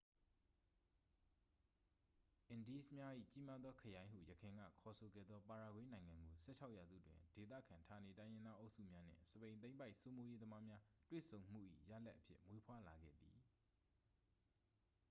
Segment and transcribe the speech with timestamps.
[2.49, 4.55] """အင်ဒီးစ်များ၏ ကြီးမားသောခရိုင်" ဟု ယခင်က ခေါ်
[4.99, 11.59] ဆိုခဲ့သော ပါရာဂွေးနိုင်ငံကို ၁၆ ရာစုတွင် ဒေသခံဌာနေတိုင်းရင်းသားအုပ်စုများနှင့် စပိန်သိမ်းပိုက်စိုးမိုးရေးသမားများ တွေ့ဆုံမှု၏
[11.89, 13.39] ရလာဒ်အဖြစ် မွေးဖွားလာခဲ့သည်။